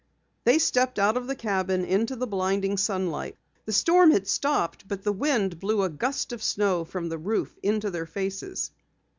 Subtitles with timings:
[0.45, 3.37] They stepped out of the cabin into the blinding sunlight.
[3.67, 7.55] The storm had stopped, but the wind blew a gust of snow from the roof
[7.61, 8.71] into their faces.